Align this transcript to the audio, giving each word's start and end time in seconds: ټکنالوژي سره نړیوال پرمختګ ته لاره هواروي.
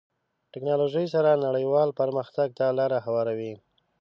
ټکنالوژي 0.53 1.05
سره 1.13 1.41
نړیوال 1.45 1.89
پرمختګ 1.99 2.47
ته 2.57 2.65
لاره 2.77 2.99
هواروي. 3.05 3.53